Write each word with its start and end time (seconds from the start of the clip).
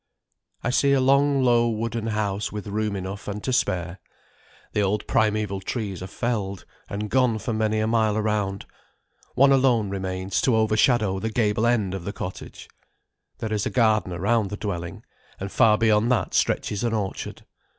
I 0.63 0.71
see 0.71 0.93
a 0.93 0.99
long, 0.99 1.43
low, 1.43 1.69
wooden 1.69 2.07
house, 2.07 2.51
with 2.51 2.65
room 2.65 2.95
enough 2.95 3.27
and 3.27 3.43
to 3.43 3.53
spare. 3.53 3.99
The 4.73 4.81
old 4.81 5.05
primeval 5.05 5.61
trees 5.61 6.01
are 6.01 6.07
felled 6.07 6.65
and 6.89 7.07
gone 7.07 7.37
for 7.37 7.53
many 7.53 7.77
a 7.77 7.85
mile 7.85 8.17
around; 8.17 8.65
one 9.35 9.51
alone 9.51 9.91
remains 9.91 10.41
to 10.41 10.55
overshadow 10.55 11.19
the 11.19 11.29
gable 11.29 11.67
end 11.67 11.93
of 11.93 12.03
the 12.03 12.13
cottage. 12.13 12.67
There 13.37 13.53
is 13.53 13.67
a 13.67 13.69
garden 13.69 14.11
around 14.11 14.49
the 14.49 14.57
dwelling, 14.57 15.03
and 15.39 15.51
far 15.51 15.77
beyond 15.77 16.11
that 16.11 16.33
stretches 16.33 16.83
an 16.83 16.95
orchard. 16.95 17.45